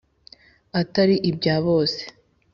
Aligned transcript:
atari 0.81 1.15
ibya 1.29 1.55
bose. 1.65 2.01